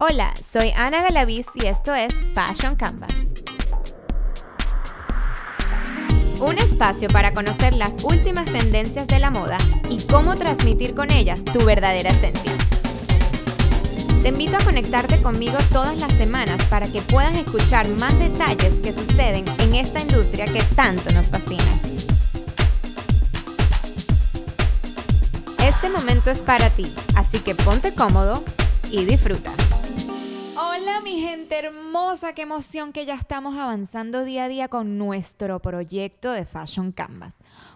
[0.00, 3.12] Hola, soy Ana Galaviz y esto es Fashion Canvas.
[6.38, 9.58] Un espacio para conocer las últimas tendencias de la moda
[9.90, 12.52] y cómo transmitir con ellas tu verdadera esencia.
[14.22, 18.92] Te invito a conectarte conmigo todas las semanas para que puedas escuchar más detalles que
[18.94, 21.80] suceden en esta industria que tanto nos fascina.
[25.60, 26.86] Este momento es para ti,
[27.16, 28.44] así que ponte cómodo
[28.92, 29.50] y disfruta.
[31.04, 36.32] Mi gente hermosa, qué emoción que ya estamos avanzando día a día con nuestro proyecto
[36.32, 37.34] de Fashion Canvas.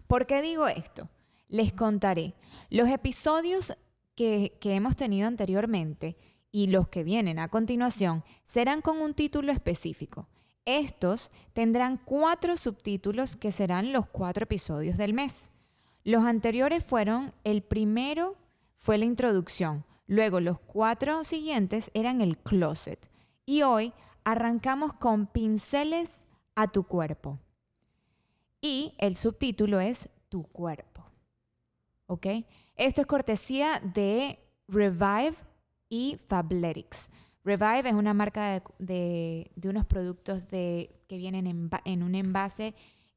[0.09, 1.09] ¿Por qué digo esto?
[1.49, 2.35] Les contaré.
[2.69, 3.79] Los episodios
[4.17, 6.17] que, que hemos tenido anteriormente
[6.51, 10.29] y los que vienen a continuación serán con un título específico.
[10.65, 15.53] Estos tendrán cuatro subtítulos que serán los cuatro episodios del mes.
[16.03, 18.37] Los anteriores fueron, el primero
[18.77, 23.09] fue la introducción, Luego los cuatro siguientes eran el closet.
[23.45, 23.93] Y hoy
[24.25, 27.39] arrancamos con pinceles a tu cuerpo.
[28.61, 31.05] Y el subtítulo es Tu cuerpo.
[32.07, 32.27] ¿Ok?
[32.77, 35.35] Esto es cortesía de Revive
[35.89, 37.11] y Fabletics.
[37.45, 42.75] Revive es una marca de, unos productos de, que vienen en, en un envase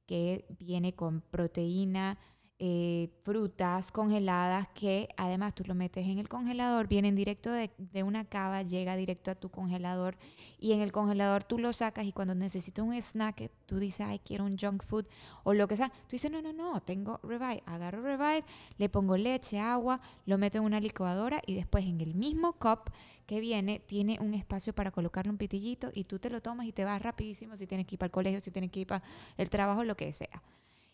[0.08, 2.18] que viene con proteína,
[2.58, 7.70] eh, frutas congeladas que además tú lo metes en el congelador, vienen directo de,
[8.04, 10.18] una cava, llega directo a tu congelador
[10.58, 14.20] y en el congelador tú lo sacas y cuando necesitas un snack, tú dices, ay,
[14.20, 15.06] quiero un junk food
[15.44, 18.46] o lo que sea, tú dices, no, no, no, tengo Revive, agarro Revive,
[18.78, 22.90] le pongo leche, agua, lo meto en una licuadora y después en el mismo cup
[23.26, 26.72] que viene tiene un espacio para colocarle un pitillito y tú te lo tomas y
[26.72, 29.04] te vas rapidísimo si tienes que ir para el colegio, si tienes que ir para
[29.36, 30.42] el trabajo, lo que sea.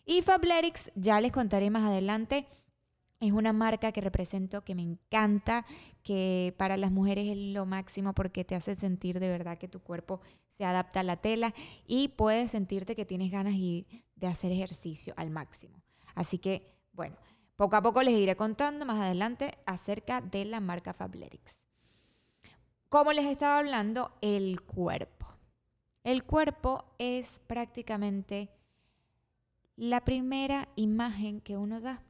[0.04, 2.46] Y Fabletics, ya les contaré más adelante,
[3.20, 5.64] es una marca que represento, que me encanta,
[6.02, 9.80] que para las mujeres es lo máximo porque te hace sentir de verdad que tu
[9.80, 11.54] cuerpo se adapta a la tela
[11.86, 15.80] y puedes sentirte que tienes ganas de hacer ejercicio al máximo.
[16.16, 17.16] Así que, bueno,
[17.54, 21.64] poco a poco les iré contando más adelante acerca de la marca Fabletics.
[22.88, 25.26] Como les estaba hablando, el cuerpo.
[26.02, 28.50] El cuerpo es prácticamente
[29.82, 32.04] la primera imagen que uno da.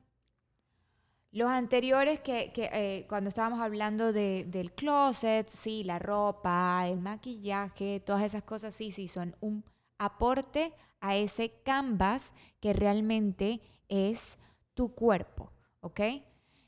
[1.30, 8.24] Los anteriores que, eh, cuando estábamos hablando del closet, sí, la ropa, el maquillaje, todas
[8.24, 9.64] esas cosas, sí, sí, son un
[9.96, 14.38] aporte a ese canvas que realmente es
[14.74, 15.50] tu cuerpo,
[15.80, 16.00] ¿ok?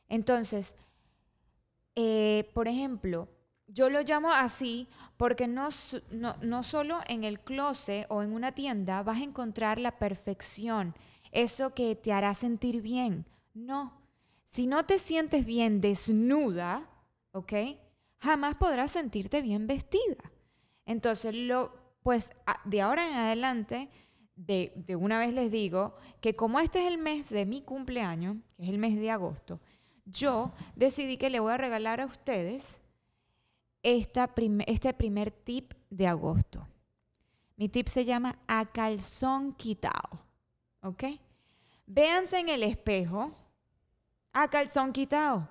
[0.09, 0.75] Entonces,
[1.97, 3.29] eh, por ejemplo,
[3.67, 5.69] yo lo llamo así porque no,
[6.11, 10.95] no, solo en el closet o en una tienda vas a encontrar la perfección,
[11.33, 13.27] eso que te hará sentir bien.
[13.55, 14.01] No.
[14.45, 16.89] Si no te sientes bien desnuda,
[17.33, 17.53] ¿ok?
[18.21, 20.33] Jamás podrás sentirte bien vestida.
[20.87, 22.33] Entonces, lo, pues
[22.65, 23.91] de ahora en adelante,
[24.37, 28.37] de, de una vez les digo que como este es el mes de mi cumpleaños,
[28.57, 29.61] que es el mes de agosto,
[30.05, 32.84] yo decidí que le voy a regalar a ustedes
[33.85, 36.67] este primer tip de agosto.
[37.57, 40.25] Mi tip se llama a calzón quitado.
[40.83, 41.05] ¿Ok?
[41.87, 43.33] Véanse en el espejo
[44.33, 45.49] a calzón quitado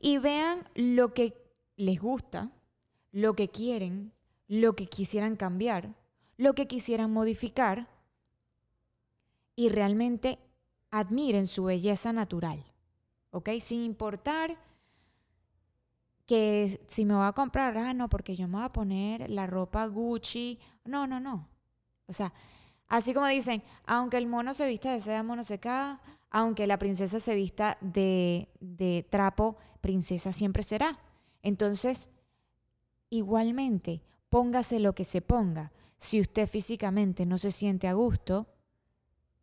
[0.00, 1.36] y vean lo que
[1.76, 2.50] les gusta,
[3.10, 4.12] lo que quieren,
[4.46, 5.94] lo que quisieran cambiar,
[6.36, 7.88] lo que quisieran modificar
[9.56, 10.38] y realmente
[10.90, 12.64] admiren su belleza natural.
[13.30, 13.50] ¿Ok?
[13.60, 14.56] Sin importar
[16.26, 19.46] que si me voy a comprar, ah, no, porque yo me voy a poner la
[19.46, 20.58] ropa Gucci.
[20.84, 21.48] No, no, no.
[22.06, 22.32] O sea,
[22.88, 25.60] así como dicen, aunque el mono se vista de seda, mono se
[26.30, 30.98] aunque la princesa se vista de, de trapo, princesa siempre será.
[31.42, 32.08] Entonces,
[33.10, 35.72] igualmente, póngase lo que se ponga.
[35.96, 38.48] Si usted físicamente no se siente a gusto,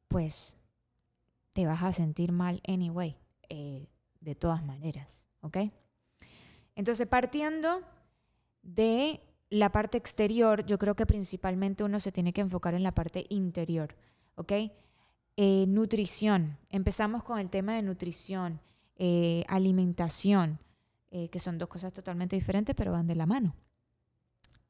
[0.07, 0.57] pues
[1.53, 3.17] te vas a sentir mal anyway,
[3.49, 3.87] eh,
[4.19, 5.57] de todas maneras, ¿ok?
[6.75, 7.81] Entonces, partiendo
[8.63, 12.93] de la parte exterior, yo creo que principalmente uno se tiene que enfocar en la
[12.93, 13.95] parte interior,
[14.35, 14.53] ¿ok?
[15.35, 16.57] Eh, nutrición.
[16.69, 18.61] Empezamos con el tema de nutrición,
[18.95, 20.59] eh, alimentación,
[21.09, 23.53] eh, que son dos cosas totalmente diferentes, pero van de la mano.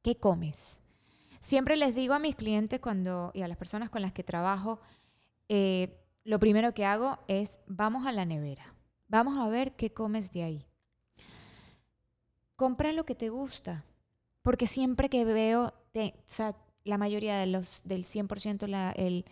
[0.02, 0.82] ¿Qué comes?
[1.40, 4.80] Siempre les digo a mis clientes cuando, y a las personas con las que trabajo,
[6.24, 8.74] lo primero que hago es, vamos a la nevera,
[9.08, 10.71] vamos a ver qué comes de ahí
[12.62, 13.86] compra lo que te gusta.
[14.44, 15.74] Porque siempre que veo,
[16.84, 19.26] la mayoría de los, del 100%, la, el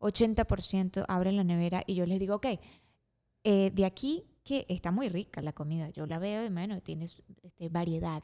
[0.00, 2.46] 80% abren la nevera y yo les digo, ok,
[3.44, 7.22] eh, de aquí que está muy rica la comida, yo la veo y bueno, tienes
[7.42, 8.22] este, variedad.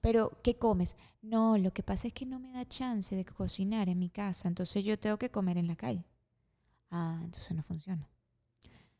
[0.00, 0.96] pero ¿qué comes?
[1.22, 4.48] No, lo que pasa es que no me da chance de cocinar en mi casa,
[4.48, 6.04] entonces yo tengo que comer en la calle.
[6.90, 8.08] Ah, entonces no funciona.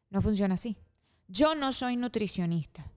[0.09, 0.77] No funciona así.
[1.27, 2.93] Yo no soy nutricionista,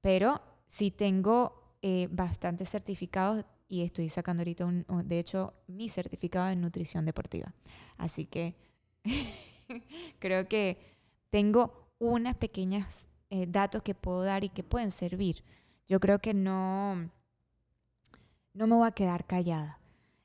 [0.00, 6.46] pero sí tengo eh, bastantes certificados y estoy sacando ahorita, un, de hecho, mi certificado
[6.46, 7.52] de nutrición deportiva.
[7.96, 8.54] Así que
[10.20, 10.78] creo que
[11.30, 15.42] tengo unas pequeñas eh, datos que puedo dar y que pueden servir.
[15.86, 17.10] Yo creo que no,
[18.52, 19.80] no me voy a quedar callada.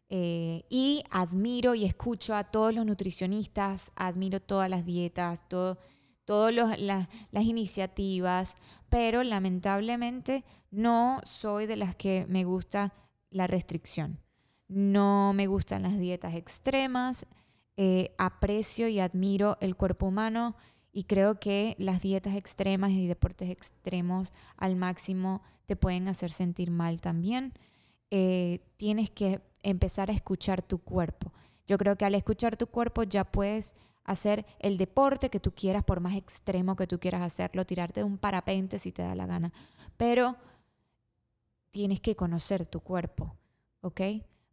[0.10, 5.80] Eh, y admiro y escucho a todos los nutricionistas, admiro todas las dietas, todo,
[6.26, 8.56] todas las iniciativas,
[8.90, 12.94] pero lamentablemente no soy de las que me gusta
[13.30, 14.20] la restricción.
[14.68, 17.28] No me gustan las dietas extremas,
[17.76, 20.56] eh, aprecio y admiro el cuerpo humano
[20.92, 26.70] y creo que las dietas extremas y deportes extremos al máximo te pueden hacer sentir
[26.70, 27.54] mal también.
[28.12, 31.34] Eh, tienes que empezar a escuchar tu cuerpo.
[31.66, 35.84] Yo creo que al escuchar tu cuerpo ya puedes hacer el deporte que tú quieras,
[35.84, 39.26] por más extremo que tú quieras hacerlo, tirarte de un parapente si te da la
[39.26, 39.54] gana.
[39.98, 40.38] Pero
[41.72, 43.36] tienes que conocer tu cuerpo,
[43.82, 44.02] ¿ok?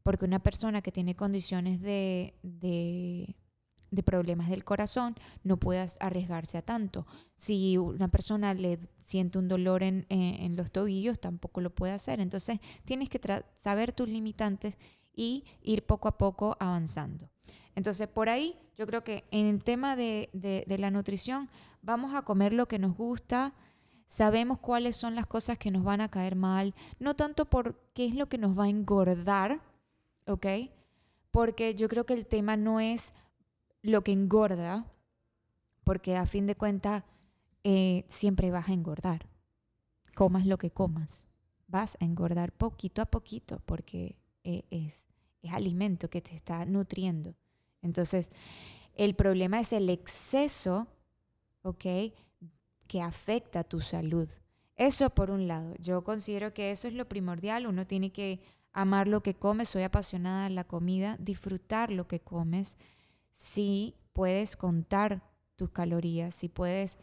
[0.02, 3.36] Porque una persona que tiene condiciones de, de,
[4.04, 7.06] problemas del corazón no puede arriesgarse a tanto.
[7.36, 12.20] Si una persona le siente un dolor en, en los tobillos, tampoco lo puede hacer.
[12.20, 13.20] Entonces tienes que
[13.56, 14.78] saber tus limitantes
[15.14, 17.30] y ir poco a poco avanzando.
[17.74, 20.30] Entonces, por ahí yo creo que en el tema de,
[20.66, 21.50] la nutrición
[21.82, 23.54] vamos a comer lo que nos gusta,
[24.06, 28.06] sabemos cuáles son las cosas que nos van a caer mal, no tanto por qué
[28.06, 29.60] es lo que nos va a engordar,
[30.26, 30.46] ¿ok?
[31.30, 33.14] Porque yo creo que el tema no es
[33.82, 34.86] lo que engorda,
[35.84, 37.04] porque a fin de cuentas
[37.64, 39.28] eh, siempre vas a engordar,
[40.14, 41.26] comas lo que comas,
[41.68, 45.08] vas a engordar poquito a poquito, porque eh, es,
[45.42, 47.34] es alimento que te está nutriendo.
[47.82, 48.30] Entonces,
[48.94, 50.86] el problema es el exceso,
[51.62, 51.84] ¿ok?
[52.86, 54.28] Que afecta tu salud.
[54.76, 55.74] Eso por un lado.
[55.78, 57.66] Yo considero que eso es lo primordial.
[57.66, 58.40] Uno tiene que
[58.72, 59.66] amar lo que come.
[59.66, 61.16] Soy apasionada de la comida.
[61.18, 62.76] Disfrutar lo que comes.
[63.30, 65.22] Si puedes contar
[65.56, 66.98] tus calorías, si puedes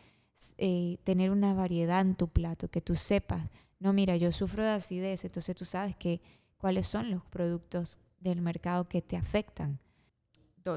[0.57, 4.71] eh, tener una variedad en tu plato, que tú sepas, no, mira, yo sufro de
[4.71, 6.21] acidez, entonces tú sabes que
[6.57, 9.79] cuáles son los productos del mercado que te afectan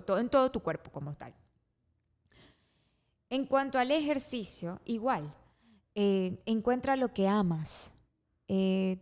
[0.03, 1.35] todo, en todo tu cuerpo como tal.
[3.29, 5.33] En cuanto al ejercicio, igual,
[5.95, 7.93] eh, encuentra lo que amas,
[8.49, 8.99] eh,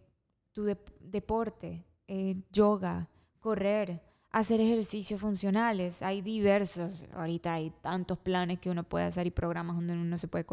[0.53, 0.65] tu
[1.01, 3.09] deporte, eh, yoga,
[3.41, 6.03] correr, hacer ejercicios funcionales.
[6.03, 10.29] Hay diversos, ahorita hay tantos planes que uno puede hacer y programas donde uno se
[10.29, 10.45] puede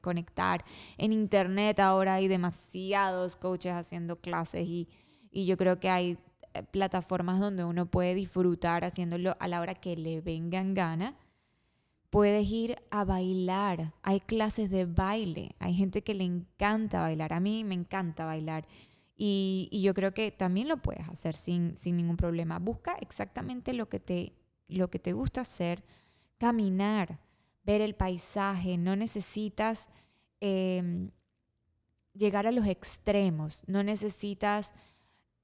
[0.00, 0.64] conectar.
[0.96, 4.88] En internet ahora hay demasiados coaches haciendo clases y,
[5.30, 6.18] y yo creo que hay
[6.62, 11.16] plataformas donde uno puede disfrutar haciéndolo a la hora que le vengan gana.
[12.10, 13.94] Puedes ir a bailar.
[14.02, 15.54] Hay clases de baile.
[15.58, 17.32] Hay gente que le encanta bailar.
[17.32, 18.66] A mí me encanta bailar.
[19.20, 22.58] Y, yo creo que también lo puedes hacer sin, sin, ningún problema.
[22.60, 24.32] Busca exactamente lo que, te,
[24.68, 25.82] lo que te gusta hacer.
[26.38, 27.18] Caminar,
[27.64, 28.78] ver el paisaje.
[28.78, 29.88] No necesitas
[30.40, 31.10] em,
[32.14, 33.64] llegar a los extremos.
[33.66, 34.72] No necesitas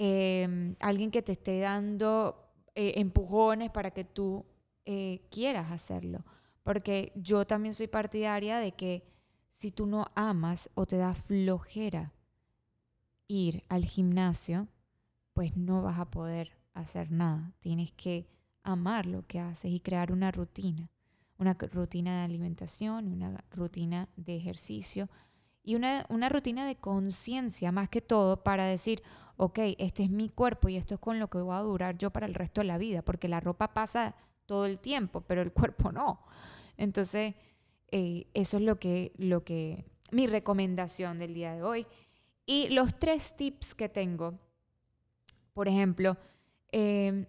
[0.07, 2.37] Em, alguien que te esté dando
[2.75, 4.45] eh, empujones para que tú
[4.85, 6.27] eh, quieras hacerlo.
[6.63, 9.03] Porque yo también soy partidaria de que
[9.49, 12.13] si tú no amas o te da flojera
[13.29, 14.69] ir al gimnasio,
[15.33, 17.55] pues no vas a poder hacer nada.
[17.61, 18.27] Tienes que
[18.63, 20.91] amar lo que haces y crear una rutina.
[21.39, 25.09] Una rutina de alimentación, una rutina de ejercicio
[25.65, 29.03] y una, una rutina de conciencia más que todo para decir,
[29.37, 32.11] ok, este es mi cuerpo y esto es con lo que voy a durar yo
[32.11, 34.15] para el resto de la vida, porque la ropa pasa
[34.47, 36.21] todo el tiempo, pero el cuerpo no.
[36.77, 37.35] Entonces,
[37.91, 41.87] eh, eso es lo que, lo que, mi recomendación del día de hoy.
[42.47, 44.39] Y los tres tips que tengo,
[45.55, 46.19] por ejemplo,
[46.73, 47.27] em,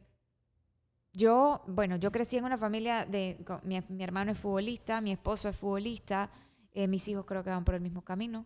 [1.13, 5.47] yo, bueno, yo crecí en una familia de, mi, mi, hermano es futbolista, mi esposo
[5.47, 6.29] es futbolista,
[6.75, 8.45] eh, mis hijos creo que van por el mismo camino.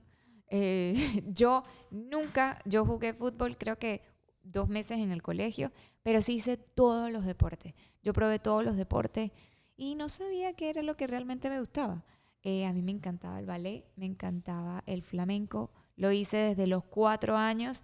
[0.50, 0.94] Eh,
[1.28, 4.02] yo nunca, yo jugué fútbol creo que
[4.44, 5.72] dos meses en el colegio,
[6.04, 7.74] pero sí hice todos los deportes.
[8.02, 9.32] Yo probé todos los deportes
[9.76, 12.06] y no sabía qué era lo que realmente me gustaba.
[12.44, 16.84] Eh, a mí me encantaba el ballet, me encantaba el flamenco, lo hice desde los
[16.86, 17.84] cuatro años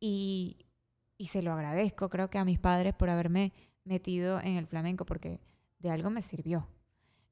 [0.00, 0.66] y,
[1.16, 3.52] y se lo agradezco, creo que a mis padres por haberme
[3.84, 5.40] metido en el flamenco porque
[5.78, 6.66] de algo me sirvió.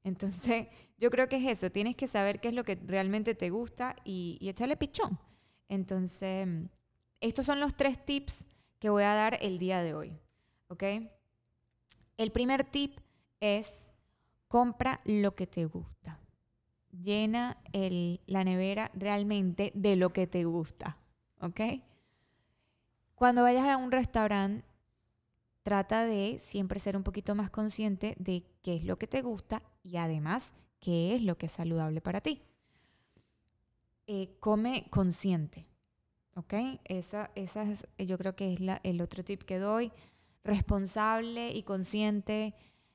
[0.03, 0.67] Entonces,
[0.97, 3.95] yo creo que es eso, tienes que saber qué es lo que realmente te gusta
[4.03, 5.19] y, echarle pichón.
[5.69, 6.47] Entonces,
[7.19, 8.45] estos son los tres tips
[8.79, 10.19] que voy a dar el día de hoy.
[10.67, 10.83] ¿Ok?
[12.17, 12.99] El primer tip
[13.39, 13.91] es
[14.47, 16.19] compra lo que te gusta.
[16.91, 17.57] Llena
[18.27, 20.99] la nevera realmente de lo que te gusta.
[21.39, 21.61] ¿Ok?
[23.15, 24.65] Cuando vayas a un restaurante,
[25.63, 29.63] trata de siempre ser un poquito más consciente de qué es lo que te gusta
[29.83, 32.41] y además qué es lo que es saludable para ti.
[34.07, 35.65] Eh, come consciente,
[36.35, 36.53] ¿ok?
[36.85, 39.91] Esa, esa es, yo creo que es la, el otro tip que doy.
[40.43, 42.53] Responsable y consciente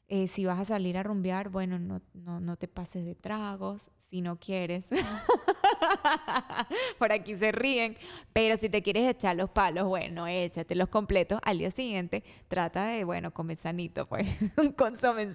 [0.09, 3.90] eh, si vas a salir a rumbear, bueno, no, no, no te pases de tragos
[3.99, 4.90] si no quieres.
[6.99, 7.97] Por aquí se ríen.
[8.33, 12.25] Pero si te quieres echar los palos, bueno, échate los completos al día siguiente.
[12.49, 14.26] Trata de, bueno, comer sanito, pues.
[14.57, 15.35] un consomé,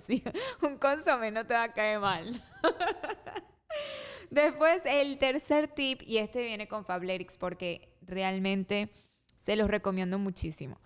[0.61, 2.41] un consomé no te va a caer mal.
[4.29, 8.89] Después, el tercer tip, y este viene con Fabletics porque realmente
[9.35, 10.79] se los recomiendo muchísimo.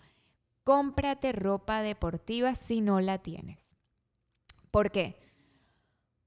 [0.63, 3.75] Cómprate ropa deportiva si no la tienes.
[4.69, 5.17] ¿Por qué?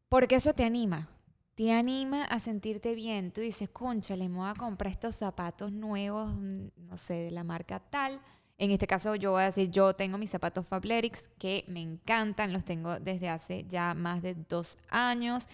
[0.08, 1.10] Porque eso te anima.
[1.54, 3.32] Te anima a sentirte bien.
[3.32, 7.44] Tú dices, concha, le voy a comprar estos zapatos nuevos, mm, no sé, de la
[7.44, 8.20] marca tal.
[8.58, 12.52] En este caso yo voy a decir, yo tengo mis zapatos Fabletics que me encantan,
[12.52, 15.48] los tengo desde hace ya más de dos años.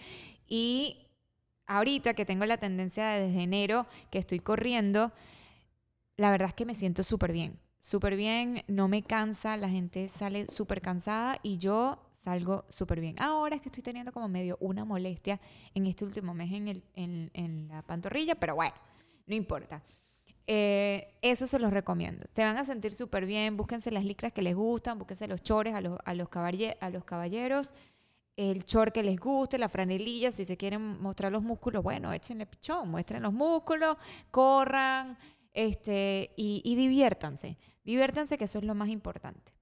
[0.47, 1.07] Y
[1.67, 5.11] ahorita que tengo la tendencia desde enero que estoy corriendo,
[6.17, 7.59] la verdad es que me siento súper bien.
[7.79, 13.15] Súper bien, no me cansa, la gente sale súper cansada y yo salgo súper bien.
[13.19, 15.39] Ahora es que estoy teniendo como medio una molestia
[15.73, 18.75] en este último mes en, el, en, la pantorrilla, pero bueno,
[19.27, 19.81] no importa.
[20.45, 22.25] Eh, eso se los recomiendo.
[22.33, 23.55] Se van a sentir súper bien.
[23.55, 27.05] Búsquense las licras que les gustan, búsquense los chores a los, a los, a los
[27.05, 27.73] caballeros,
[28.35, 30.33] el chor que les guste, la franelilla.
[30.33, 33.95] Si se quieren mostrar los músculos, bueno, échenle pichón, muestren los músculos,
[34.31, 35.17] corran
[35.53, 37.57] este, y, y diviértanse.
[37.85, 39.53] Diviértanse, que eso es lo más importante.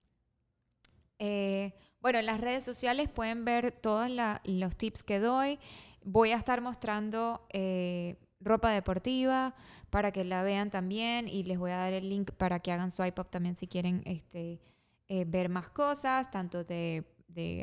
[1.20, 4.12] Eh, bueno, en las redes sociales pueden ver todos
[4.44, 5.58] los tips que doy.
[6.04, 9.56] Voy a estar mostrando eh, ropa deportiva
[9.90, 12.92] para que la vean también y les voy a dar el link para que hagan
[12.92, 14.62] swipe up también si quieren este,
[15.08, 17.06] eh, ver más cosas, tanto de,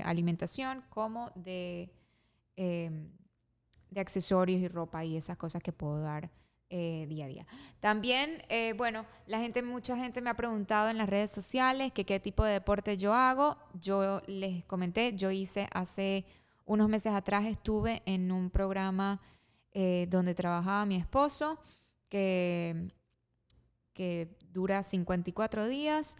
[0.05, 3.13] alimentación como em,
[3.91, 6.33] de accesorios y ropa y esas cosas que puedo dar
[6.75, 7.47] eh, día a día.
[7.81, 12.07] También, eh, bueno, la gente, mucha gente me ha preguntado en las redes sociales que
[12.07, 13.59] qué tipo de deporte yo hago.
[13.79, 16.25] Yo les comenté, yo hice hace
[16.64, 19.21] unos meses atrás, estuve en un programa
[19.73, 21.59] eh, donde trabajaba mi esposo,
[22.09, 22.91] que,
[23.93, 26.17] que dura 54 días.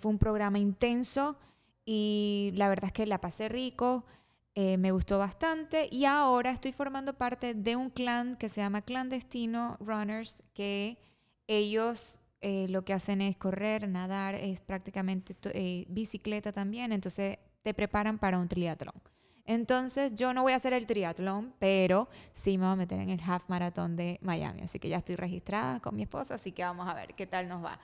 [0.00, 1.36] fue un programa intenso
[1.84, 4.06] y la verdad es que la pasé rico.
[4.54, 8.82] Eh, me gustó bastante y ahora estoy formando parte de un clan que se llama
[8.82, 10.98] Clandestino Runners, que
[11.46, 17.72] ellos eh, lo que hacen es correr, nadar, es prácticamente eh, bicicleta también, entonces te
[17.72, 19.00] preparan para un triatlón.
[19.46, 23.08] Entonces yo no voy a hacer el triatlón, pero sí me voy a meter en
[23.08, 26.62] el half maratón de Miami, así que ya estoy registrada con mi esposa, así que
[26.62, 27.80] vamos a ver qué tal nos va.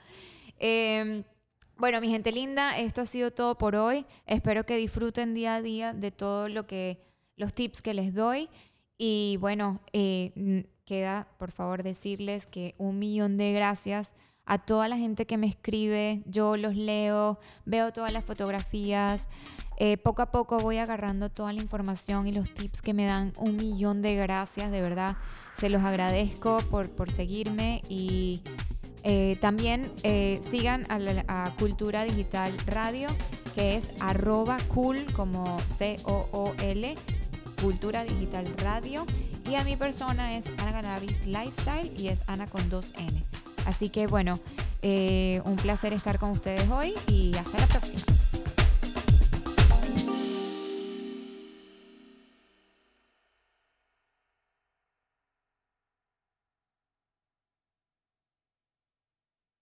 [0.59, 1.23] Em,
[1.79, 4.05] bueno, mi gente linda, esto ha sido todo por hoy.
[4.25, 7.01] Espero que disfruten día a día de todo lo que,
[7.37, 8.49] los tips que les doy.
[8.97, 14.13] Y bueno, eh, queda por favor decirles que un millón de gracias
[14.45, 16.21] a toda la gente que me escribe.
[16.25, 19.29] Yo los leo, veo todas las fotografías.
[19.77, 23.31] Eh, poco a poco voy agarrando toda la información y los tips que me dan.
[23.37, 25.15] Un millón de gracias, de verdad.
[25.53, 28.43] Se los agradezco por, por seguirme y
[29.03, 33.09] eh, también eh, sigan a, Cultura Digital Radio,
[33.55, 36.95] que es arroba cool como C-O-O-L,
[37.61, 39.05] Cultura Digital Radio.
[39.49, 43.23] Y a mi persona es Ana Ganavis Lifestyle y es Ana con dos N.
[43.65, 44.39] Así que bueno,
[44.81, 48.18] eh, un placer estar con ustedes hoy y hasta la próxima.